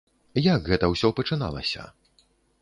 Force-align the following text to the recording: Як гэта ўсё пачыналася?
Як 0.45 0.71
гэта 0.71 0.89
ўсё 0.93 1.11
пачыналася? 1.19 1.87